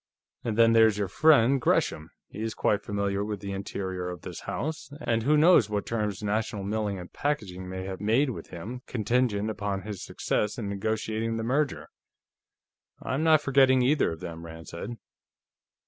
[0.43, 4.23] And then there is your friend Gresham; he is quite familiar with the interior of
[4.23, 8.47] this house, and who knows what terms National Milling & Packaging may have made with
[8.47, 11.87] him, contingent upon his success in negotiating the merger?"
[12.99, 14.97] "I'm not forgetting either of them," Rand said.